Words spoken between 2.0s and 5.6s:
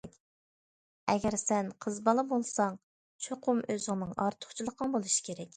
بالا بولساڭ، چوقۇم ئۆزۈڭنىڭ ئارتۇقچىلىقىڭ بولۇشى كېرەك.